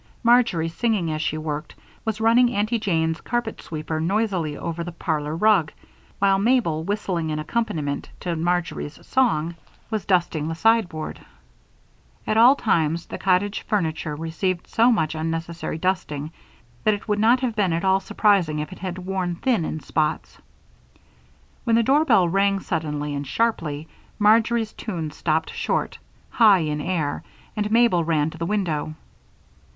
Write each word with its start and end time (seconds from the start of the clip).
Marjory, 0.23 0.67
singing 0.67 1.11
as 1.11 1.21
she 1.21 1.37
worked, 1.37 1.75
was 2.05 2.19
running 2.19 2.47
her 2.47 2.55
Aunty 2.55 2.79
Jane's 2.79 3.21
carpet 3.21 3.61
sweeper 3.61 3.99
noisily 4.01 4.57
over 4.57 4.83
the 4.83 4.91
parlor 4.91 5.35
rug, 5.35 5.71
while 6.17 6.39
Mabel, 6.39 6.83
whistling 6.83 7.29
an 7.29 7.37
accompaniment 7.37 8.09
to 8.21 8.35
Marjory's 8.35 8.97
song, 9.05 9.53
was 9.91 10.03
dusting 10.07 10.47
the 10.47 10.55
sideboard; 10.55 11.19
at 12.25 12.35
all 12.35 12.55
times 12.55 13.05
the 13.05 13.19
cottage 13.19 13.61
furniture 13.61 14.15
received 14.15 14.65
so 14.65 14.91
much 14.91 15.13
unnecessary 15.13 15.77
dusting 15.77 16.31
that 16.83 16.95
it 16.95 17.07
would 17.07 17.19
not 17.19 17.41
have 17.41 17.55
been 17.55 17.71
at 17.71 17.85
all 17.85 17.99
surprising 17.99 18.57
if 18.57 18.71
it 18.71 18.79
had 18.79 18.97
worn 18.97 19.35
thin 19.35 19.63
in 19.63 19.79
spots. 19.81 20.39
When 21.63 21.75
the 21.75 21.83
doorbell 21.83 22.27
rang 22.27 22.59
suddenly 22.59 23.13
and 23.13 23.27
sharply, 23.27 23.87
Marjory's 24.17 24.73
tune 24.73 25.11
stopped 25.11 25.53
short, 25.53 25.99
high 26.31 26.61
in 26.61 26.81
air, 26.81 27.21
and 27.55 27.69
Mabel 27.69 28.03
ran 28.03 28.31
to 28.31 28.39
the 28.39 28.47
window. 28.47 28.95